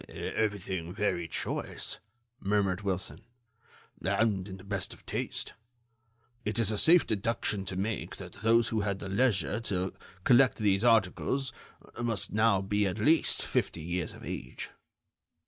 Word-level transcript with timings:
"Everything 0.09 0.91
very 0.91 1.27
choice," 1.27 1.99
murmured 2.39 2.81
Wilson, 2.81 3.21
"and 4.01 4.47
in 4.47 4.57
the 4.57 4.63
best 4.63 4.95
of 4.95 5.05
taste. 5.05 5.53
It 6.43 6.57
is 6.57 6.71
a 6.71 6.77
safe 6.79 7.05
deduction 7.05 7.65
to 7.65 7.75
make 7.75 8.15
that 8.17 8.37
those 8.41 8.69
who 8.69 8.81
had 8.81 8.97
the 8.97 9.09
leisure 9.09 9.59
to 9.59 9.93
collect 10.23 10.57
these 10.57 10.83
articles 10.83 11.53
must 12.01 12.33
now 12.33 12.61
be 12.63 12.87
at 12.87 12.97
least 12.97 13.43
fifty 13.43 13.81
years 13.83 14.13
of 14.13 14.25
age." 14.25 14.71